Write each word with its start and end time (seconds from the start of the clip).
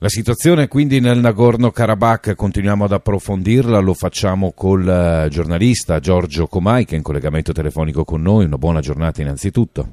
La 0.00 0.08
situazione 0.08 0.68
quindi 0.68 1.00
nel 1.00 1.18
Nagorno-Karabakh 1.18 2.36
continuiamo 2.36 2.84
ad 2.84 2.92
approfondirla, 2.92 3.80
lo 3.80 3.94
facciamo 3.94 4.52
col 4.52 4.88
eh, 4.88 5.28
giornalista 5.28 5.98
Giorgio 5.98 6.46
Comai 6.46 6.84
che 6.84 6.94
è 6.94 6.98
in 6.98 7.02
collegamento 7.02 7.50
telefonico 7.50 8.04
con 8.04 8.22
noi. 8.22 8.44
Una 8.44 8.58
buona 8.58 8.78
giornata 8.78 9.22
innanzitutto. 9.22 9.88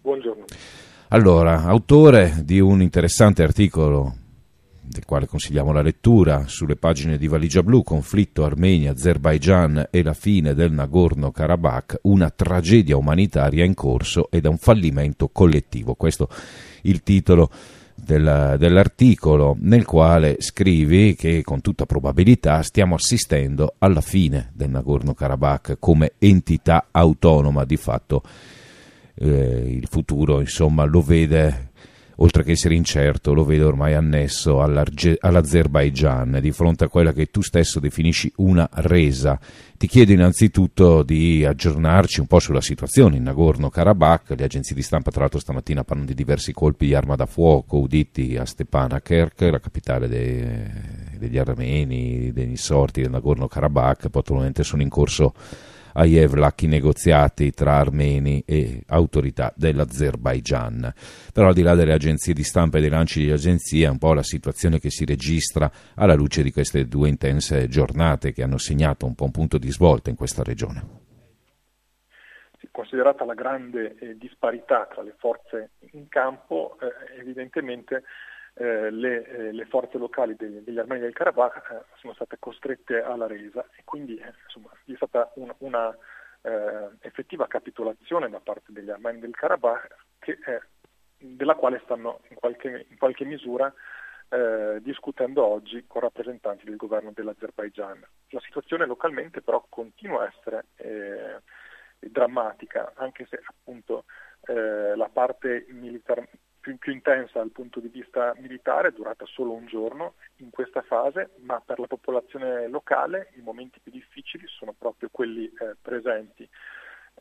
Buongiorno. 0.00 0.46
Allora, 1.10 1.62
autore 1.62 2.42
di 2.42 2.58
un 2.58 2.82
interessante 2.82 3.44
articolo 3.44 4.16
del 4.82 5.04
quale 5.04 5.26
consigliamo 5.26 5.70
la 5.70 5.82
lettura 5.82 6.48
sulle 6.48 6.74
pagine 6.74 7.16
di 7.16 7.28
Valigia 7.28 7.62
Blu, 7.62 7.84
conflitto 7.84 8.44
Armenia-Azerbaijan 8.44 9.90
e 9.92 10.02
la 10.02 10.14
fine 10.14 10.54
del 10.54 10.72
Nagorno-Karabakh, 10.72 12.00
una 12.02 12.30
tragedia 12.30 12.96
umanitaria 12.96 13.64
in 13.64 13.74
corso 13.74 14.28
ed 14.28 14.46
un 14.46 14.58
fallimento 14.58 15.28
collettivo. 15.28 15.94
Questo 15.94 16.28
il 16.82 17.04
titolo 17.04 17.48
del, 18.10 18.56
dell'articolo 18.58 19.56
nel 19.60 19.84
quale 19.84 20.36
scrivi 20.40 21.14
che 21.14 21.42
con 21.42 21.60
tutta 21.60 21.86
probabilità 21.86 22.62
stiamo 22.62 22.96
assistendo 22.96 23.74
alla 23.78 24.00
fine 24.00 24.50
del 24.52 24.70
Nagorno-Karabakh 24.70 25.76
come 25.78 26.12
entità 26.18 26.88
autonoma 26.90 27.64
di 27.64 27.76
fatto. 27.76 28.22
Eh, 29.14 29.76
il 29.76 29.86
futuro 29.88 30.40
insomma 30.40 30.84
lo 30.84 31.02
vede 31.02 31.69
oltre 32.22 32.42
che 32.42 32.52
essere 32.52 32.74
incerto, 32.74 33.32
lo 33.32 33.44
vedo 33.44 33.66
ormai 33.66 33.94
annesso 33.94 34.60
all'Azerbaigian, 34.60 36.38
di 36.40 36.52
fronte 36.52 36.84
a 36.84 36.88
quella 36.88 37.12
che 37.12 37.26
tu 37.26 37.40
stesso 37.40 37.80
definisci 37.80 38.30
una 38.36 38.68
resa. 38.72 39.38
Ti 39.76 39.86
chiedo 39.86 40.12
innanzitutto 40.12 41.02
di 41.02 41.44
aggiornarci 41.44 42.20
un 42.20 42.26
po' 42.26 42.38
sulla 42.38 42.60
situazione 42.60 43.16
in 43.16 43.22
Nagorno-Karabakh. 43.22 44.34
Le 44.36 44.44
agenzie 44.44 44.74
di 44.74 44.82
stampa, 44.82 45.10
tra 45.10 45.20
l'altro, 45.20 45.38
stamattina 45.38 45.84
parlano 45.84 46.08
di 46.08 46.14
diversi 46.14 46.52
colpi 46.52 46.86
di 46.86 46.94
arma 46.94 47.16
da 47.16 47.24
fuoco 47.24 47.78
uditi 47.78 48.36
a 48.36 48.44
Stepanakerk, 48.44 49.40
la 49.40 49.58
capitale 49.58 50.06
dei, 50.06 50.46
degli 51.18 51.38
armeni, 51.38 52.32
degli 52.32 52.50
insorti 52.50 53.00
del 53.00 53.10
Nagorno-Karabakh. 53.10 54.10
Poi 54.10 54.20
attualmente 54.20 54.62
sono 54.62 54.82
in 54.82 54.90
corso 54.90 55.32
a 55.94 56.04
Yevlak 56.04 56.62
i 56.62 56.66
negoziati 56.66 57.50
tra 57.50 57.76
armeni 57.76 58.42
e 58.46 58.82
autorità 58.86 59.52
dell'Azerbaigian. 59.56 60.92
Però 61.32 61.48
al 61.48 61.54
di 61.54 61.62
là 61.62 61.74
delle 61.74 61.92
agenzie 61.92 62.34
di 62.34 62.42
stampa 62.42 62.78
e 62.78 62.80
dei 62.80 62.90
lanci 62.90 63.24
di 63.24 63.30
agenzie, 63.30 63.86
è 63.86 63.90
un 63.90 63.98
po' 63.98 64.14
la 64.14 64.22
situazione 64.22 64.78
che 64.78 64.90
si 64.90 65.04
registra 65.04 65.70
alla 65.94 66.14
luce 66.14 66.42
di 66.42 66.52
queste 66.52 66.86
due 66.86 67.08
intense 67.08 67.68
giornate 67.68 68.32
che 68.32 68.42
hanno 68.42 68.58
segnato 68.58 69.06
un 69.06 69.14
po' 69.14 69.24
un 69.24 69.30
punto 69.30 69.58
di 69.58 69.70
svolta 69.70 70.10
in 70.10 70.16
questa 70.16 70.42
regione. 70.42 71.08
Considerata 72.72 73.24
la 73.24 73.34
grande 73.34 73.96
eh, 73.98 74.16
disparità 74.16 74.86
tra 74.90 75.02
le 75.02 75.14
forze 75.18 75.70
in 75.92 76.08
campo, 76.08 76.78
eh, 76.80 77.20
evidentemente 77.20 78.04
eh, 78.54 78.90
le, 78.90 79.24
eh, 79.26 79.52
le, 79.52 79.64
forze 79.66 79.96
locali 79.96 80.34
degli, 80.36 80.58
degli 80.58 80.78
armeni 80.78 81.02
del 81.02 81.12
Karabakh 81.12 81.70
eh, 81.70 81.84
sono 81.98 82.14
state 82.14 82.36
costrette 82.38 83.00
alla 83.00 83.26
resa 83.26 83.64
e 83.76 83.82
quindi 83.84 84.16
eh, 84.16 84.32
insomma, 84.44 84.70
è 84.84 84.92
stata 84.96 85.30
un, 85.36 85.54
una 85.58 85.96
eh, 86.42 86.88
effettiva 87.00 87.46
capitolazione 87.46 88.28
da 88.28 88.40
parte 88.40 88.72
degli 88.72 88.90
armeni 88.90 89.20
del 89.20 89.34
Karabakh 89.34 89.96
che, 90.18 90.38
della 91.16 91.54
quale 91.54 91.80
stanno 91.84 92.20
in 92.28 92.36
qualche, 92.36 92.86
in 92.88 92.98
qualche 92.98 93.24
misura 93.24 93.72
discutendo 94.78 95.44
oggi 95.44 95.86
con 95.88 96.02
rappresentanti 96.02 96.64
del 96.64 96.76
governo 96.76 97.10
dell'Azerbaigian. 97.12 98.00
La 98.28 98.38
situazione 98.38 98.86
localmente 98.86 99.42
però 99.42 99.66
continua 99.68 100.22
a 100.22 100.32
essere 100.32 101.42
drammatica, 101.98 102.92
anche 102.94 103.26
se 103.28 103.42
appunto 103.44 104.04
la 104.46 105.10
parte 105.12 105.66
militare 105.70 106.28
più, 106.60 106.76
più, 106.78 106.92
intensa 106.92 107.38
dal 107.38 107.50
punto 107.50 107.80
di 107.80 107.88
vista 107.88 108.34
militare, 108.38 108.92
durata 108.92 109.24
solo 109.26 109.52
un 109.52 109.66
giorno 109.66 110.14
in 110.36 110.50
questa 110.50 110.82
fase, 110.82 111.30
ma 111.38 111.60
per 111.60 111.78
la 111.78 111.86
popolazione 111.86 112.68
locale 112.68 113.32
i 113.36 113.40
momenti 113.40 113.80
più 113.80 113.90
difficili 113.90 114.46
sono 114.46 114.74
proprio 114.76 115.08
quelli 115.10 115.46
eh, 115.46 115.76
presenti. 115.80 116.48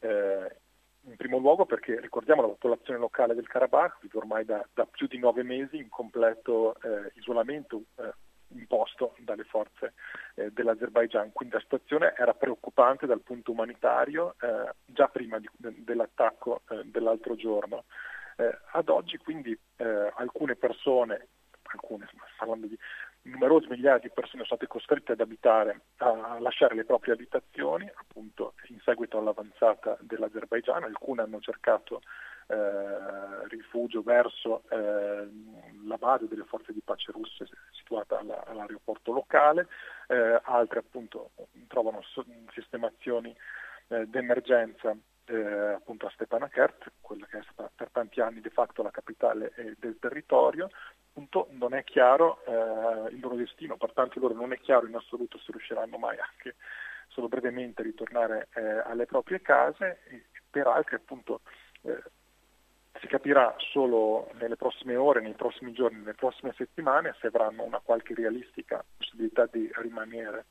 Eh, 0.01 0.55
in 1.03 1.15
primo 1.15 1.37
luogo 1.37 1.65
perché 1.65 1.99
ricordiamo 1.99 2.41
la 2.41 2.49
popolazione 2.49 2.99
locale 2.99 3.33
del 3.33 3.47
Karabakh 3.47 3.99
vive 4.01 4.17
ormai 4.17 4.43
da, 4.45 4.63
da 4.73 4.85
più 4.85 5.07
di 5.07 5.17
nove 5.17 5.43
mesi 5.43 5.77
in 5.77 5.89
completo 5.89 6.75
eh, 6.81 7.11
isolamento 7.15 7.83
eh, 7.95 8.11
imposto 8.49 9.15
dalle 9.19 9.43
forze 9.43 9.93
eh, 10.35 10.51
dell'Azerbaigian, 10.51 11.31
quindi 11.31 11.55
la 11.55 11.61
situazione 11.61 12.13
era 12.17 12.33
preoccupante 12.33 13.05
dal 13.05 13.21
punto 13.21 13.51
umanitario 13.51 14.35
eh, 14.41 14.73
già 14.85 15.07
prima 15.07 15.39
di, 15.39 15.47
de, 15.55 15.73
dell'attacco 15.77 16.61
dell'altro 16.85 17.35
giorno. 17.35 17.85
Eh, 18.39 18.57
ad 18.71 18.87
oggi 18.87 19.17
quindi 19.17 19.51
eh, 19.75 20.13
alcune 20.15 20.55
persone, 20.55 21.27
alcune, 21.63 22.07
parlando 22.37 22.67
di 22.67 22.79
numerose 23.23 23.67
migliaia 23.67 23.97
di 23.97 24.07
persone 24.07 24.45
sono 24.45 24.45
state 24.45 24.65
costrette 24.65 25.11
ad 25.11 25.19
abitare, 25.19 25.81
a 25.97 26.39
lasciare 26.39 26.73
le 26.73 26.85
proprie 26.85 27.13
abitazioni, 27.13 27.91
appunto 27.93 28.53
in 28.69 28.79
seguito 28.79 29.17
all'avanzata 29.17 29.97
dell'Azerbaigian, 29.99 30.83
alcune 30.83 31.23
hanno 31.23 31.41
cercato 31.41 32.01
eh, 32.47 33.47
rifugio 33.49 34.03
verso 34.03 34.63
eh, 34.69 35.27
la 35.85 35.97
base 35.97 36.29
delle 36.29 36.45
forze 36.45 36.71
di 36.71 36.81
pace 36.81 37.11
russe 37.11 37.45
situata 37.71 38.19
alla, 38.19 38.41
all'aeroporto 38.45 39.11
locale, 39.11 39.67
eh, 40.07 40.39
altre 40.43 40.79
appunto 40.79 41.31
trovano 41.67 42.01
so- 42.03 42.25
sistemazioni 42.53 43.35
eh, 43.89 44.07
d'emergenza 44.07 44.95
eh, 45.29 45.73
appunto 45.73 46.07
a 46.07 46.09
Stepanakert, 46.11 46.91
quella 47.01 47.25
che 47.27 47.37
è 47.37 47.43
stata 47.51 47.69
per 47.73 47.89
tanti 47.91 48.19
anni 48.19 48.41
di 48.41 48.49
fatto 48.49 48.81
la 48.81 48.89
capitale 48.89 49.53
eh, 49.55 49.75
del 49.77 49.97
territorio, 49.99 50.69
appunto 51.09 51.47
non 51.51 51.73
è 51.73 51.83
chiaro 51.83 52.43
eh, 52.45 53.13
il 53.13 53.19
loro 53.19 53.35
destino, 53.35 53.77
per 53.77 53.93
tanti 53.93 54.19
loro 54.19 54.33
non 54.33 54.53
è 54.53 54.59
chiaro 54.59 54.87
in 54.87 54.95
assoluto 54.95 55.37
se 55.37 55.51
riusciranno 55.51 55.97
mai 55.97 56.17
anche 56.17 56.55
solo 57.07 57.27
brevemente 57.27 57.81
a 57.81 57.85
ritornare 57.85 58.47
eh, 58.55 58.61
alle 58.61 59.05
proprie 59.05 59.41
case, 59.41 59.99
e 60.09 60.23
per 60.49 60.67
altri 60.67 60.95
appunto 60.95 61.41
eh, 61.81 62.01
si 62.99 63.07
capirà 63.07 63.55
solo 63.57 64.31
nelle 64.33 64.55
prossime 64.55 64.95
ore, 64.95 65.21
nei 65.21 65.33
prossimi 65.33 65.73
giorni, 65.73 65.99
nelle 65.99 66.15
prossime 66.15 66.53
settimane 66.57 67.15
se 67.19 67.27
avranno 67.27 67.63
una 67.63 67.79
qualche 67.79 68.15
realistica 68.15 68.83
possibilità 68.97 69.45
di 69.45 69.71
rimanere 69.75 70.45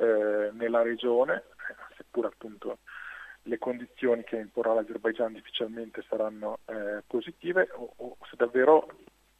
nella 0.00 0.80
regione, 0.80 1.42
seppur 1.94 2.24
appunto 2.24 2.78
le 3.44 3.58
condizioni 3.58 4.22
che 4.24 4.36
imporrà 4.36 4.74
l'Azerbaigian 4.74 5.32
difficilmente 5.32 6.04
saranno 6.08 6.58
eh, 6.66 7.02
positive 7.06 7.68
o, 7.74 7.92
o, 7.96 8.16
se 8.28 8.36
davvero 8.36 8.86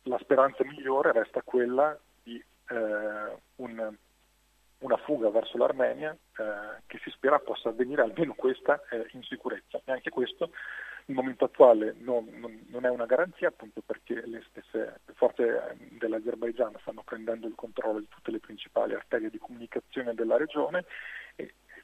la 0.04 0.18
speranza 0.18 0.64
migliore 0.64 1.12
resta 1.12 1.42
quella 1.42 1.98
di 2.22 2.36
eh, 2.36 3.36
un, 3.56 3.96
una 4.78 4.96
fuga 4.98 5.28
verso 5.30 5.58
l'Armenia 5.58 6.12
eh, 6.12 6.82
che 6.86 6.98
si 7.02 7.10
spera 7.10 7.38
possa 7.38 7.68
avvenire 7.68 8.02
almeno 8.02 8.34
questa 8.34 8.80
eh, 8.90 9.06
in 9.12 9.22
sicurezza. 9.22 9.80
E 9.84 9.92
anche 9.92 10.10
questo 10.10 10.50
il 11.06 11.14
momento 11.14 11.44
attuale 11.44 11.94
non, 11.98 12.26
non, 12.34 12.64
non, 12.68 12.84
è 12.86 12.88
una 12.88 13.06
garanzia 13.06 13.48
appunto 13.48 13.82
perché 13.84 14.24
le 14.26 14.44
stesse 14.48 15.00
forze 15.14 15.76
dell'Azerbaigian 15.98 16.74
stanno 16.80 17.02
prendendo 17.02 17.46
il 17.46 17.54
controllo 17.54 17.98
di 17.98 18.08
tutte 18.08 18.30
le 18.30 18.38
principali 18.38 18.94
arterie 18.94 19.28
di 19.28 19.38
comunicazione 19.38 20.14
della 20.14 20.36
regione 20.36 20.84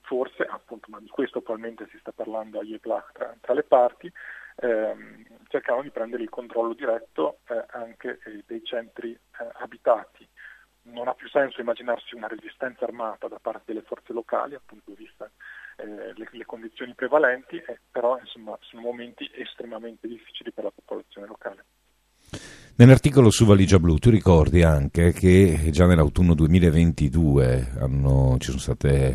forse, 0.06 0.44
appunto, 0.44 0.87
ma 0.89 1.00
di 1.00 1.09
questo 1.09 1.39
attualmente 1.39 1.87
si 1.91 1.99
sta 1.99 2.12
parlando 2.12 2.61
a 2.61 2.62
Yevlak 2.62 3.12
tra, 3.12 3.37
tra, 3.41 3.53
le 3.55 3.65
parti, 3.65 4.11
ehm, 4.56 5.25
cercavano 5.49 5.83
di 5.83 5.91
prendere 5.91 6.22
il 6.22 6.28
controllo 6.28 6.72
diretto 6.75 7.41
eh, 7.49 7.65
anche 7.71 8.21
eh, 8.25 8.43
dei 8.47 8.65
centri 8.65 9.12
eh, 9.12 9.49
abitati. 9.55 10.27
Non 10.83 11.09
ha 11.09 11.15
più 11.15 11.28
senso 11.28 11.61
immaginarsi 11.61 12.15
una 12.15 12.28
resistenza 12.28 12.84
armata 12.84 13.27
da 13.27 13.41
parte 13.41 13.65
delle 13.66 13.83
forze 13.83 14.12
locali, 14.12 14.55
appunto 14.55 14.93
vista 14.95 15.28
eh, 15.77 16.15
le, 16.15 16.28
le, 16.31 16.45
condizioni 16.45 16.95
prevalenti, 16.95 17.56
eh, 17.56 17.81
però 17.91 18.16
insomma, 18.19 18.56
sono 18.61 18.83
momenti 18.83 19.28
estremamente 19.34 20.06
difficili 20.06 20.53
per 20.53 20.65
la 20.65 20.71
popolazione 20.71 21.27
locale. 21.27 21.65
Nell'articolo 22.79 23.31
su 23.31 23.47
Valigia 23.47 23.79
Blu 23.79 23.97
tu 23.97 24.11
ricordi 24.11 24.63
anche 24.63 25.13
che 25.13 25.71
già 25.71 25.87
nell'autunno 25.87 26.34
2022 26.34 27.73
hanno, 27.78 28.37
ci 28.39 28.49
sono 28.49 28.61
stati 28.61 29.15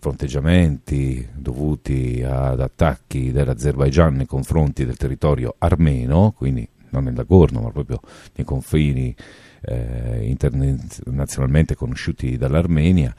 fronteggiamenti 0.00 1.28
dovuti 1.34 2.24
ad 2.26 2.60
attacchi 2.60 3.32
dell'Azerbaigian 3.32 4.14
nei 4.14 4.26
confronti 4.26 4.86
del 4.86 4.96
territorio 4.96 5.56
armeno, 5.58 6.32
quindi 6.34 6.66
non 6.88 7.04
nel 7.04 7.12
Nagorno 7.12 7.60
ma 7.60 7.70
proprio 7.70 8.00
nei 8.34 8.46
confini 8.46 9.14
eh, 9.60 10.20
internazionalmente 10.22 11.74
conosciuti 11.74 12.38
dall'Armenia 12.38 13.14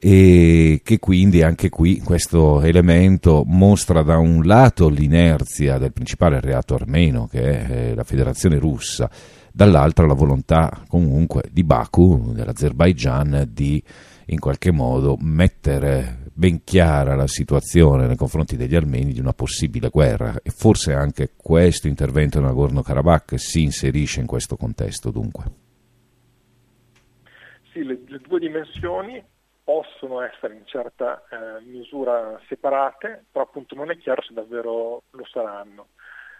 e 0.00 0.80
che 0.82 0.98
quindi 0.98 1.42
anche 1.42 1.68
qui 1.68 2.00
questo 2.00 2.60
elemento 2.62 3.42
mostra 3.46 4.02
da 4.02 4.18
un 4.18 4.44
lato 4.44 4.88
l'inerzia 4.88 5.78
del 5.78 5.92
principale 5.92 6.40
reato 6.40 6.74
armeno 6.74 7.26
che 7.26 7.40
è 7.40 7.70
eh, 7.70 7.94
la 7.94 8.04
federazione 8.04 8.58
russa, 8.58 9.10
dall'altro 9.52 10.06
la 10.06 10.14
volontà 10.14 10.84
comunque 10.88 11.44
di 11.50 11.64
Baku, 11.64 12.32
dell'Azerbaigian, 12.32 13.48
di 13.50 13.82
in 14.26 14.38
qualche 14.38 14.70
modo 14.70 15.16
mettere 15.20 16.26
ben 16.34 16.62
chiara 16.62 17.16
la 17.16 17.26
situazione 17.26 18.06
nei 18.06 18.16
confronti 18.16 18.56
degli 18.56 18.76
armeni 18.76 19.12
di 19.12 19.20
una 19.20 19.32
possibile 19.32 19.88
guerra 19.88 20.38
e 20.42 20.50
forse 20.50 20.92
anche 20.92 21.32
questo 21.34 21.88
intervento 21.88 22.38
nel 22.38 22.48
Nagorno-Karabakh 22.50 23.36
si 23.36 23.62
inserisce 23.62 24.20
in 24.20 24.26
questo 24.26 24.56
contesto 24.56 25.10
dunque. 25.10 25.44
sì, 27.72 27.82
le, 27.82 28.00
le 28.06 28.20
due 28.26 28.38
dimensioni 28.38 29.22
possono 29.68 30.22
essere 30.22 30.54
in 30.54 30.64
certa 30.64 31.22
eh, 31.28 31.60
misura 31.60 32.40
separate, 32.48 33.26
però 33.30 33.44
appunto 33.44 33.74
non 33.74 33.90
è 33.90 33.98
chiaro 33.98 34.22
se 34.22 34.32
davvero 34.32 35.02
lo 35.10 35.26
saranno. 35.26 35.88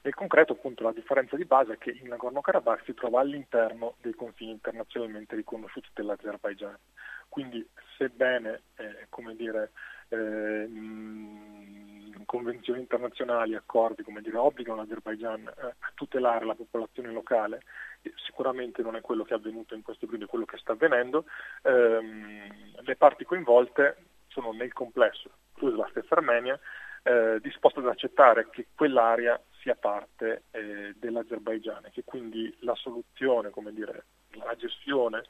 Nel 0.01 0.15
concreto 0.15 0.55
appunto 0.55 0.83
la 0.83 0.93
differenza 0.93 1.37
di 1.37 1.45
base 1.45 1.75
è 1.75 1.77
che 1.77 1.91
il 1.91 2.05
Nagorno-Karabakh 2.05 2.85
si 2.85 2.95
trova 2.95 3.21
all'interno 3.21 3.97
dei 4.01 4.15
confini 4.15 4.53
internazionalmente 4.53 5.37
riconosciuti 5.37 5.91
dell'Azerbaigian. 5.93 6.75
Quindi 7.29 7.69
sebbene 7.99 8.63
eh, 8.77 9.07
come 9.11 9.37
dire, 9.37 9.73
eh, 10.09 10.67
convenzioni 12.29 12.81
internazionali, 12.81 13.55
accordi, 13.55 14.03
come 14.03 14.21
dire, 14.21 14.37
obbligano 14.37 14.83
l'Azerbaigian 14.83 15.49
eh, 15.49 15.67
a 15.67 15.93
tutelare 15.95 16.45
la 16.45 16.55
popolazione 16.55 17.11
locale, 17.11 17.63
sicuramente 18.27 18.83
non 18.83 18.97
è 18.97 19.01
quello 19.01 19.25
che 19.25 19.33
è 19.33 19.37
avvenuto 19.37 19.75
in 19.75 19.81
questo 19.81 20.05
periodo, 20.05 20.27
è 20.27 20.29
quello 20.29 20.45
che 20.45 20.59
sta 20.59 20.73
avvenendo, 20.73 21.25
ehm, 21.63 22.83
le 22.83 22.97
parti 22.97 23.25
coinvolte 23.25 23.97
sono 24.27 24.53
nel 24.53 24.75
complesso, 24.75 25.31
inclusa 25.55 25.77
la 25.79 25.89
stessa 25.91 26.17
Armenia, 26.17 26.61
eh, 27.03 27.39
disposte 27.41 27.79
ad 27.79 27.87
accettare 27.87 28.51
che 28.51 28.67
quell'area 28.75 29.41
sia 29.63 29.75
parte 29.75 30.43
eh, 30.51 30.95
dell'Azerbaigian 30.99 31.87
e 31.87 31.91
che 31.91 32.05
quindi 32.05 32.55
la 32.61 32.75
soluzione, 32.75 33.49
come 33.49 33.73
dire, 33.73 34.05
la 34.33 34.55
gestione 34.55 35.23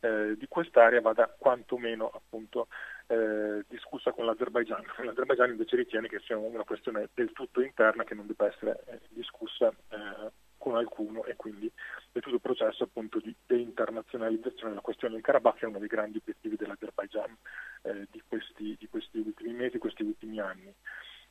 eh, 0.00 0.36
di 0.38 0.46
quest'area 0.48 1.00
vada 1.00 1.34
quantomeno 1.38 2.10
appunto 2.14 2.68
eh, 3.08 3.64
discussa 3.68 4.12
con 4.12 4.24
l'Azerbaigian. 4.24 4.82
L'Azerbaigian 5.04 5.50
invece 5.50 5.76
ritiene 5.76 6.08
che 6.08 6.20
sia 6.20 6.36
una 6.36 6.64
questione 6.64 7.08
del 7.14 7.32
tutto 7.32 7.60
interna 7.60 8.04
che 8.04 8.14
non 8.14 8.26
debba 8.26 8.46
essere 8.46 8.82
eh, 8.86 9.00
discussa 9.10 9.68
eh, 9.68 10.30
con 10.58 10.76
alcuno 10.76 11.24
e 11.24 11.36
quindi 11.36 11.70
è 12.12 12.18
tutto 12.18 12.34
il 12.34 12.40
processo 12.40 12.84
appunto 12.84 13.20
di 13.20 13.34
deinternazionalizzazione 13.46 14.70
della 14.70 14.80
questione 14.80 15.14
del 15.14 15.22
Karabakh 15.22 15.60
è 15.60 15.66
uno 15.66 15.78
dei 15.78 15.86
grandi 15.86 16.18
obiettivi 16.18 16.56
dell'Azerbaigian 16.56 17.36
eh, 17.82 18.06
di, 18.10 18.22
questi, 18.26 18.74
di 18.78 18.88
questi 18.88 19.18
ultimi 19.18 19.52
mesi, 19.52 19.78
questi 19.78 20.02
ultimi 20.02 20.40
anni. 20.40 20.74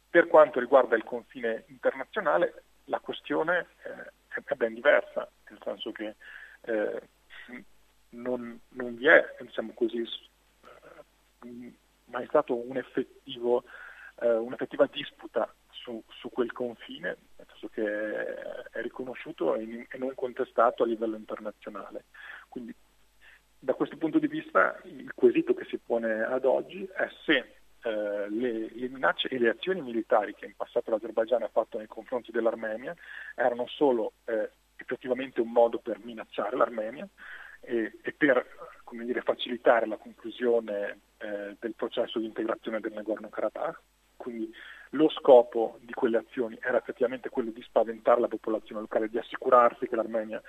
Per 0.10 0.28
quanto 0.28 0.62
riguarda 0.62 0.96
il 0.96 1.04
confine 1.04 1.66
internazionale, 1.68 2.64
la 2.86 3.00
questione 3.00 3.68
eh, 3.84 4.12
è 4.46 4.54
ben 4.56 4.74
diversa, 4.74 5.30
nel 5.50 5.60
senso 5.64 5.92
che 5.92 6.16
eh, 6.62 7.02
non, 8.12 8.60
non, 8.70 8.96
vi 8.96 9.08
è, 9.08 9.36
diciamo 9.42 9.74
così, 9.74 10.04
mai 12.06 12.26
stato 12.28 12.56
un 12.56 12.78
eh, 12.78 14.32
un'effettiva 14.32 14.88
disputa 14.92 15.54
su, 15.70 16.02
su, 16.08 16.30
quel 16.30 16.52
confine, 16.52 17.18
nel 17.38 17.48
senso 17.50 17.68
che 17.70 17.84
è 18.72 18.82
riconosciuto 18.82 19.56
e, 19.56 19.88
e 19.90 19.98
non 19.98 20.14
contestato 20.16 20.84
a 20.84 20.88
livello 20.88 21.16
internazionale. 21.16 22.06
Quindi 22.48 22.74
da 23.60 23.74
questo 23.74 23.98
punto 23.98 24.20
di 24.20 24.28
vista 24.28 24.80
il 24.84 25.12
quesito 25.14 25.54
che 25.54 25.66
si 25.66 25.78
pone 25.78 26.24
ad 26.24 26.46
oggi 26.46 26.88
è 26.94 27.10
se 27.26 27.56
eh, 27.82 28.30
le, 28.30 28.70
le, 28.72 28.90
minacce 28.90 29.28
e 29.28 29.40
le 29.40 29.50
azioni 29.50 29.82
militari 29.82 30.36
che 30.36 30.46
in 30.46 30.56
passato 30.56 30.92
l'Azerbaigian 30.92 31.44
ha 31.44 31.50
fatto 31.50 31.78
nei 31.78 31.88
confronti 31.88 32.32
dell'Armenia 32.32 32.96
erano 33.36 33.68
solo 33.68 34.14
eh, 34.26 34.52
effettivamente 34.76 35.42
un 35.42 35.52
modo 35.52 35.80
per 35.80 36.00
minacciare 36.04 36.56
l'Armenia 36.56 37.08
e, 37.62 37.98
e 38.02 38.12
per 38.14 38.46
dire, 39.06 39.22
facilitare 39.22 39.88
la 39.88 39.98
conclusione 39.98 41.00
eh, 41.18 41.56
del 41.60 41.74
processo 41.76 42.20
di 42.20 42.26
integrazione 42.26 42.80
del 42.80 42.94
Nagorno-Karabakh. 42.94 43.82
Quindi 44.18 44.52
lo 44.92 45.10
scopo 45.10 45.78
di 45.82 45.94
quelle 45.94 46.18
azioni 46.18 46.58
era 46.62 46.78
effettivamente 46.78 47.30
quello 47.30 47.52
di 47.52 47.62
spaventare 47.62 48.22
la 48.22 48.28
popolazione 48.28 48.82
locale, 48.82 49.10
di 49.10 49.18
assicurarsi 49.18 49.88
che 49.88 49.96
l'Armenia 49.96 50.42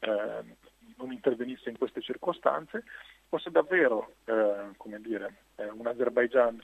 eh, 0.00 0.56
non 0.96 1.12
intervenisse 1.12 1.70
in 1.70 1.78
queste 1.78 2.00
circostanze, 2.00 2.84
fosse 3.28 3.50
davvero 3.50 4.14
eh, 4.24 4.98
dire, 4.98 5.34
eh, 5.56 5.68
un 5.70 5.86
Azerbaigian 5.86 6.62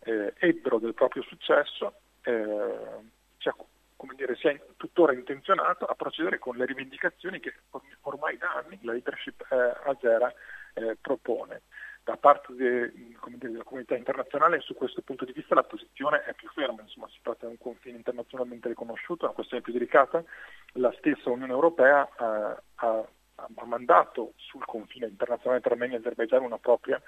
eh, 0.00 0.34
ebbero 0.38 0.78
del 0.78 0.94
proprio 0.94 1.22
successo, 1.22 1.94
eh, 2.22 2.78
cioè, 3.38 3.54
dire, 4.14 4.36
si 4.36 4.48
è 4.48 4.60
tuttora 4.76 5.12
intenzionato 5.12 5.86
a 5.86 5.94
procedere 5.94 6.38
con 6.38 6.56
le 6.56 6.66
rivendicazioni 6.66 7.40
che 7.40 7.54
ormai 8.02 8.36
da 8.36 8.52
anni 8.54 8.78
la 8.82 8.92
leadership 8.92 9.46
eh, 9.50 9.88
azera 9.88 10.32
eh, 10.80 10.96
propone. 11.00 11.62
Da 12.02 12.16
parte 12.16 12.54
de, 12.54 12.92
dire, 12.92 13.50
della 13.50 13.62
comunità 13.62 13.94
internazionale 13.94 14.60
su 14.60 14.74
questo 14.74 15.02
punto 15.02 15.24
di 15.24 15.32
vista 15.32 15.54
la 15.54 15.62
posizione 15.62 16.24
è 16.24 16.32
più 16.32 16.48
ferma, 16.48 16.82
insomma 16.82 17.08
si 17.08 17.18
tratta 17.22 17.46
di 17.46 17.52
un 17.52 17.58
confine 17.58 17.98
internazionalmente 17.98 18.68
riconosciuto, 18.68 19.22
è 19.22 19.26
una 19.26 19.34
questione 19.34 19.62
più 19.62 19.72
delicata. 19.72 20.24
La 20.74 20.92
stessa 20.98 21.30
Unione 21.30 21.52
Europea 21.52 22.08
ha, 22.16 22.62
ha 22.76 23.08
ha 23.56 23.64
mandato 23.64 24.32
sul 24.36 24.64
confine 24.64 25.06
internazionale 25.06 25.60
tra 25.60 25.72
Armenia 25.72 25.96
e 25.96 26.00
Azerbaigian 26.00 26.42
una 26.42 26.58
propria 26.58 27.00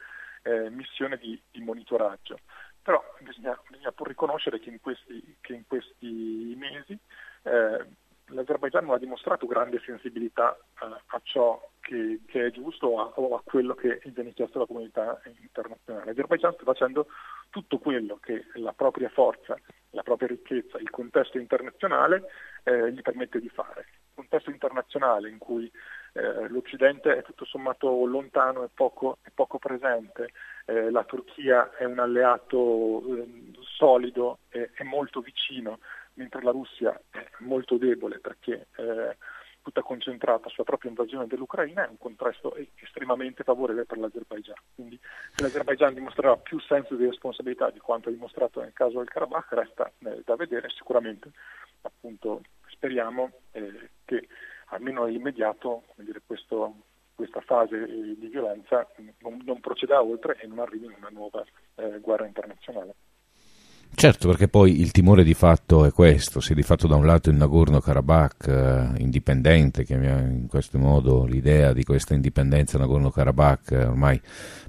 eh, 0.42 0.70
missione 0.70 1.18
di, 1.18 1.40
di, 1.50 1.60
monitoraggio. 1.60 2.38
Però 2.82 3.02
bisogna, 3.20 3.58
bisogna 3.68 3.92
pur 3.92 4.08
riconoscere 4.08 4.58
che 4.58 4.70
in 4.70 4.80
questi, 4.80 5.36
che 5.40 5.54
in 5.54 5.66
questi 5.66 6.54
mesi 6.56 6.98
eh, 7.42 7.86
l'Azerbaigian 8.26 8.84
non 8.84 8.94
ha 8.94 8.98
dimostrato 8.98 9.46
grande 9.46 9.80
sensibilità 9.84 10.56
eh, 10.56 10.86
a 11.06 11.20
ciò 11.22 11.60
che, 11.92 12.20
che, 12.26 12.46
è 12.46 12.50
giusto 12.50 12.98
a, 12.98 13.12
a 13.14 13.42
quello 13.44 13.74
che 13.74 14.00
viene 14.06 14.32
chiesto 14.32 14.54
dalla 14.54 14.66
comunità 14.66 15.20
internazionale. 15.42 16.06
L'Azerbaigian 16.06 16.54
sta 16.54 16.64
facendo 16.64 17.06
tutto 17.50 17.78
quello 17.78 18.16
che 18.16 18.46
la 18.54 18.72
propria 18.72 19.10
forza, 19.10 19.58
la 19.90 20.02
propria 20.02 20.28
ricchezza, 20.28 20.78
il 20.78 20.88
contesto 20.88 21.36
internazionale 21.36 22.24
eh, 22.64 22.90
gli 22.92 23.02
permette 23.02 23.40
di 23.40 23.50
fare. 23.50 23.86
Un 24.14 24.26
contesto 24.26 24.50
internazionale 24.50 25.28
in 25.28 25.36
cui 25.36 25.70
eh, 26.14 26.48
l'Occidente 26.48 27.18
è 27.18 27.22
tutto 27.22 27.44
sommato 27.44 28.06
lontano 28.06 28.64
e 28.64 28.68
poco, 28.72 29.18
e 29.22 29.30
poco 29.34 29.58
presente, 29.58 30.30
eh, 30.64 30.90
la 30.90 31.04
Turchia 31.04 31.76
è 31.76 31.84
un 31.84 31.98
alleato 31.98 33.02
eh, 33.16 33.50
solido 33.60 34.38
e 34.48 34.70
molto 34.84 35.20
vicino, 35.20 35.80
mentre 36.14 36.42
la 36.42 36.52
Russia 36.52 36.98
è 37.10 37.26
molto 37.38 37.76
debole 37.76 38.18
perché 38.18 38.68
eh, 38.76 39.16
tutta 39.62 39.82
concentrata 39.82 40.48
sulla 40.48 40.64
propria 40.64 40.90
invasione 40.90 41.26
dell'Ucraina, 41.26 41.86
è 41.86 41.88
un 41.88 41.98
contesto 41.98 42.54
estremamente 42.74 43.44
favorevole 43.44 43.84
per 43.84 43.98
l'Azerbaigian. 43.98 44.56
Quindi 44.74 44.98
se 45.32 45.42
l'Azerbaigian 45.42 45.94
dimostrerà 45.94 46.36
più 46.36 46.58
senso 46.60 46.96
di 46.96 47.06
responsabilità 47.06 47.70
di 47.70 47.78
quanto 47.78 48.08
ha 48.08 48.12
dimostrato 48.12 48.60
nel 48.60 48.72
caso 48.72 48.98
del 48.98 49.08
Karabakh 49.08 49.52
resta 49.52 49.90
eh, 49.98 50.22
da 50.24 50.36
vedere, 50.36 50.68
sicuramente 50.70 51.30
appunto 51.82 52.42
speriamo 52.66 53.30
eh, 53.52 53.90
che 54.04 54.28
almeno 54.66 55.04
nell'immediato 55.04 55.84
questa 57.14 57.40
fase 57.40 57.84
di 57.86 58.28
violenza 58.28 58.88
non, 59.18 59.40
non, 59.44 59.60
proceda 59.60 60.02
oltre 60.02 60.38
e 60.40 60.46
non 60.46 60.58
arrivi 60.58 60.86
in 60.86 60.94
una 60.96 61.10
nuova 61.10 61.44
eh, 61.76 61.98
guerra 62.00 62.26
internazionale. 62.26 62.94
Certo, 63.94 64.26
perché 64.26 64.48
poi 64.48 64.80
il 64.80 64.90
timore 64.90 65.22
di 65.22 65.34
fatto 65.34 65.84
è 65.84 65.92
questo, 65.92 66.40
se 66.40 66.54
di 66.54 66.62
fatto 66.62 66.88
da 66.88 66.96
un 66.96 67.06
lato 67.06 67.30
il 67.30 67.36
Nagorno-Karabakh 67.36 68.46
eh, 68.48 69.02
indipendente, 69.02 69.84
chiamiamo 69.84 70.26
in 70.28 70.46
questo 70.48 70.78
modo 70.78 71.24
l'idea 71.24 71.72
di 71.72 71.84
questa 71.84 72.14
indipendenza 72.14 72.78
Nagorno-Karabakh 72.78 73.70
eh, 73.70 73.84
ormai 73.84 74.20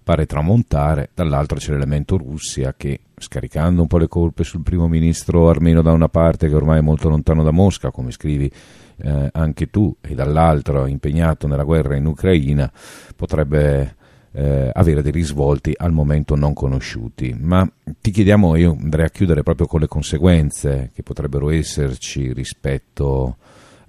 pare 0.03 0.25
tramontare, 0.25 1.09
dall'altro 1.15 1.57
c'è 1.57 1.71
l'elemento 1.71 2.17
Russia 2.17 2.75
che 2.77 2.99
scaricando 3.17 3.81
un 3.81 3.87
po' 3.87 3.97
le 3.97 4.09
colpe 4.09 4.43
sul 4.43 4.61
primo 4.61 4.87
ministro 4.87 5.49
armeno 5.49 5.81
da 5.81 5.93
una 5.93 6.09
parte 6.09 6.49
che 6.49 6.55
ormai 6.55 6.79
è 6.79 6.81
molto 6.81 7.09
lontano 7.09 7.43
da 7.43 7.51
Mosca, 7.51 7.89
come 7.89 8.11
scrivi 8.11 8.51
eh, 8.97 9.29
anche 9.31 9.69
tu, 9.69 9.95
e 10.01 10.13
dall'altro 10.13 10.85
impegnato 10.85 11.47
nella 11.47 11.63
guerra 11.63 11.95
in 11.95 12.05
Ucraina, 12.05 12.71
potrebbe 13.15 13.95
eh, 14.33 14.69
avere 14.73 15.01
dei 15.01 15.11
risvolti 15.11 15.73
al 15.75 15.91
momento 15.91 16.35
non 16.35 16.53
conosciuti. 16.53 17.35
Ma 17.39 17.69
ti 18.01 18.11
chiediamo, 18.11 18.55
io 18.55 18.71
andrei 18.71 19.05
a 19.05 19.09
chiudere 19.09 19.43
proprio 19.43 19.67
con 19.67 19.79
le 19.79 19.87
conseguenze 19.87 20.91
che 20.93 21.03
potrebbero 21.03 21.49
esserci 21.49 22.33
rispetto 22.33 23.37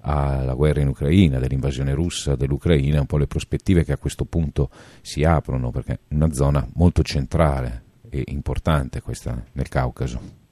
alla 0.07 0.53
guerra 0.53 0.81
in 0.81 0.89
Ucraina, 0.89 1.39
dell'invasione 1.39 1.93
russa 1.93 2.35
dell'Ucraina, 2.35 2.99
un 2.99 3.07
po' 3.07 3.17
le 3.17 3.25
prospettive 3.25 3.83
che 3.83 3.91
a 3.91 3.97
questo 3.97 4.25
punto 4.25 4.69
si 5.01 5.23
aprono, 5.23 5.71
perché 5.71 5.93
è 5.93 6.13
una 6.13 6.31
zona 6.31 6.65
molto 6.75 7.01
centrale 7.01 7.83
e 8.09 8.23
importante 8.27 9.01
questa 9.01 9.43
nel 9.53 9.67
Caucaso. 9.67 10.43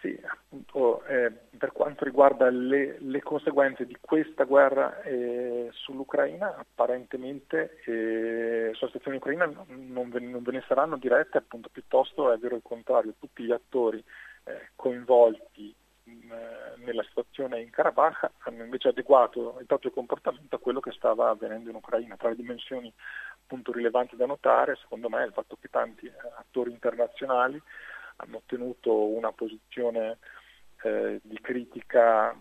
Sì, 0.00 0.18
appunto, 0.24 1.04
eh, 1.04 1.45
per 1.66 1.74
quanto 1.74 2.04
riguarda 2.04 2.48
le, 2.48 2.96
le, 3.00 3.20
conseguenze 3.22 3.86
di 3.86 3.96
questa 4.00 4.44
guerra 4.44 5.02
eh, 5.02 5.68
sull'Ucraina, 5.72 6.54
apparentemente 6.56 7.80
eh, 7.86 8.70
sulla 8.74 8.90
situazione 8.90 9.16
ucraina 9.16 9.50
non 9.66 10.08
ve, 10.08 10.20
non 10.20 10.44
ve, 10.44 10.52
ne 10.52 10.64
saranno 10.68 10.96
dirette, 10.96 11.38
appunto 11.38 11.68
piuttosto 11.68 12.30
è 12.30 12.38
vero 12.38 12.54
il 12.54 12.62
contrario, 12.62 13.14
tutti 13.18 13.42
gli 13.42 13.50
attori 13.50 13.98
eh, 14.44 14.68
coinvolti 14.76 15.74
in, 16.04 16.30
eh, 16.30 16.84
nella 16.84 17.02
situazione 17.02 17.60
in 17.60 17.70
Karabakh 17.70 18.30
hanno 18.44 18.62
invece 18.62 18.90
adeguato 18.90 19.56
il 19.58 19.66
proprio 19.66 19.90
comportamento 19.90 20.54
a 20.54 20.60
quello 20.60 20.78
che 20.78 20.92
stava 20.92 21.30
avvenendo 21.30 21.70
in 21.70 21.74
Ucraina. 21.76 22.16
Tra 22.16 22.28
le 22.28 22.36
dimensioni 22.36 22.92
appunto 23.42 23.72
rilevanti 23.72 24.14
da 24.14 24.26
notare, 24.26 24.76
secondo 24.76 25.08
me, 25.08 25.24
è 25.24 25.26
il 25.26 25.32
fatto 25.32 25.58
che 25.60 25.66
tanti 25.68 26.06
eh, 26.06 26.12
attori 26.38 26.70
internazionali 26.70 27.60
hanno 28.18 28.36
ottenuto 28.36 29.08
una 29.08 29.32
posizione 29.32 30.18
eh, 30.86 31.20
di 31.22 31.38
critica 31.40 32.36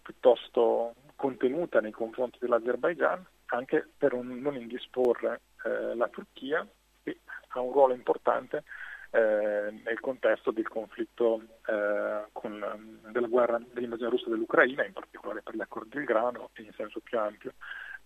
piuttosto 0.00 0.94
contenuta 1.16 1.80
nei 1.80 1.92
confronti 1.92 2.38
dell'Azerbaigian 2.40 3.24
anche 3.46 3.86
per 3.96 4.14
un, 4.14 4.40
non 4.40 4.56
indisporre 4.56 5.40
eh, 5.64 5.94
la 5.94 6.08
Turchia 6.08 6.66
che 7.02 7.18
ha 7.48 7.60
un 7.60 7.72
ruolo 7.72 7.94
importante 7.94 8.64
eh, 9.10 9.70
nel 9.84 10.00
contesto 10.00 10.50
del 10.50 10.66
conflitto 10.66 11.42
eh, 11.66 12.26
con, 12.32 13.00
della 13.10 13.28
guerra 13.28 13.60
dell'invasione 13.72 14.10
russa 14.10 14.30
dell'Ucraina, 14.30 14.84
in 14.84 14.92
particolare 14.92 15.42
per 15.42 15.54
gli 15.54 15.60
accordi 15.60 15.90
del 15.90 16.04
grano 16.04 16.50
e 16.54 16.62
in 16.62 16.72
senso 16.72 17.00
più 17.00 17.18
ampio 17.18 17.52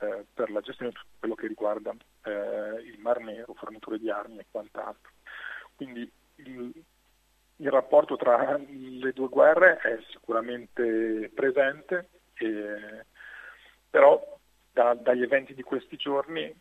eh, 0.01 0.27
per 0.35 0.51
la 0.51 0.61
gestione 0.61 0.91
di 0.91 0.97
tutto 0.97 1.15
quello 1.21 1.35
che 1.35 1.47
riguarda 1.47 1.95
eh, 2.25 2.83
il 2.85 2.99
Mar 2.99 3.21
Nero, 3.21 3.55
forniture 3.55 3.99
di 3.99 4.11
armi 4.11 4.39
e 4.39 4.47
quant'altro. 4.51 5.13
Quindi 5.77 6.11
il, 6.37 6.73
il 7.61 7.71
rapporto 7.71 8.17
tra 8.17 8.57
le 8.57 9.13
due 9.13 9.29
guerre 9.29 9.79
è 9.79 9.99
sicuramente 10.11 11.31
presente, 11.35 12.09
eh, 12.35 13.05
però 13.91 14.39
da, 14.73 14.95
dagli 14.95 15.23
eventi 15.23 15.55
di 15.55 15.63
questi 15.63 15.97
giorni 15.97 16.55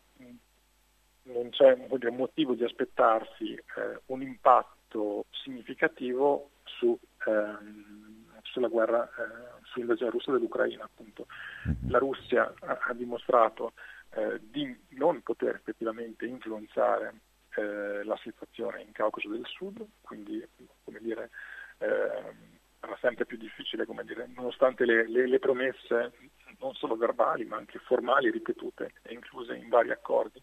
non 1.23 1.49
c'è 1.49 1.75
dire, 1.75 2.11
motivo 2.11 2.53
di 2.53 2.63
aspettarsi 2.63 3.53
eh, 3.53 4.01
un 4.07 4.21
impatto 4.21 5.25
significativo 5.31 6.51
su, 6.63 6.97
ehm, 7.25 8.25
sulla 8.43 8.67
guerra, 8.67 9.05
eh, 9.05 9.61
sull'invasione 9.63 10.11
russa 10.11 10.31
dell'Ucraina. 10.31 10.83
Appunto. 10.85 11.27
Mhm. 11.65 11.91
La 11.91 11.97
Russia 11.99 12.53
ha, 12.61 12.79
ha 12.81 12.93
dimostrato 12.93 13.73
eh, 14.11 14.39
di 14.41 14.75
non 14.89 15.21
poter 15.21 15.55
effettivamente 15.55 16.25
influenzare 16.25 17.13
eh, 17.57 18.03
la 18.03 18.17
situazione 18.21 18.83
in 18.83 18.91
Caucaso 18.91 19.29
del 19.29 19.45
Sud, 19.45 19.83
quindi 20.01 20.45
come 20.83 20.99
dire, 20.99 21.31
ehm, 21.79 22.55
era 22.79 22.97
sempre 23.01 23.25
più 23.25 23.37
difficile, 23.37 23.85
come 23.85 24.03
dire, 24.03 24.29
nonostante 24.35 24.85
le, 24.85 25.07
le, 25.09 25.27
le 25.27 25.39
promesse 25.39 26.13
non 26.59 26.73
solo 26.73 26.95
verbali 26.95 27.45
ma 27.45 27.57
anche 27.57 27.79
formali 27.79 28.31
ripetute 28.31 28.93
e 29.01 29.13
incluse 29.13 29.55
in 29.55 29.69
vari 29.69 29.91
accordi 29.91 30.41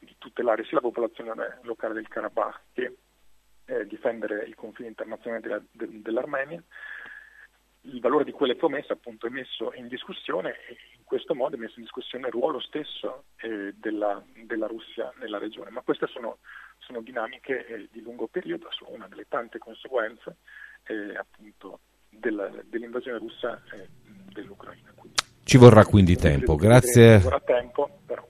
di 0.00 0.14
tutelare 0.18 0.64
sia 0.64 0.74
la 0.76 0.80
popolazione 0.80 1.58
locale 1.62 1.94
del 1.94 2.08
Karabakh 2.08 2.60
che 2.72 2.96
eh, 3.66 3.86
difendere 3.86 4.44
i 4.44 4.54
confini 4.54 4.88
internazionali 4.88 5.42
della, 5.42 5.62
de, 5.70 6.02
dell'Armenia. 6.02 6.62
Il 7.86 8.00
valore 8.00 8.24
di 8.24 8.32
quelle 8.32 8.56
promesse 8.56 8.92
appunto 8.92 9.26
è 9.26 9.30
messo 9.30 9.72
in 9.74 9.88
discussione 9.88 10.50
e 10.68 10.76
in 10.96 11.04
questo 11.04 11.34
modo 11.34 11.56
è 11.56 11.58
messo 11.58 11.74
in 11.76 11.82
discussione 11.82 12.28
il 12.28 12.32
ruolo 12.32 12.58
stesso 12.60 13.24
eh, 13.36 13.74
della, 13.76 14.22
della, 14.46 14.66
Russia 14.66 15.12
nella 15.20 15.38
regione, 15.38 15.70
ma 15.70 15.82
queste 15.82 16.06
sono, 16.06 16.38
sono 16.78 17.02
dinamiche 17.02 17.66
eh, 17.66 17.88
di 17.92 18.00
lungo 18.00 18.26
periodo, 18.26 18.68
sono 18.70 18.90
una 18.94 19.06
delle 19.06 19.26
tante 19.28 19.58
conseguenze 19.58 20.36
eh, 20.84 21.14
appunto 21.16 21.80
della, 22.08 22.50
dell'invasione 22.64 23.18
russa 23.18 23.62
eh, 23.72 23.88
dell'Ucraina. 24.32 24.90
Quindi, 24.94 25.18
Ci 25.42 25.58
vorrà 25.58 25.84
quindi 25.84 26.16
tempo, 26.16 26.56
grazie. 26.56 27.18
Ci 27.18 27.24
vorrà 27.24 27.40
tempo, 27.40 27.98
però 28.06 28.26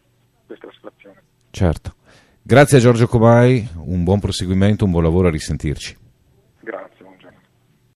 questa 0.46 0.64
è 0.64 0.68
la 0.68 0.74
situazione. 0.74 1.22
Certo. 1.50 1.94
Grazie 2.42 2.78
a 2.78 2.80
Giorgio 2.80 3.06
Comai, 3.06 3.66
un 3.76 4.04
buon 4.04 4.20
proseguimento, 4.20 4.84
un 4.84 4.90
buon 4.90 5.04
lavoro, 5.04 5.28
a 5.28 5.30
risentirci. 5.30 6.03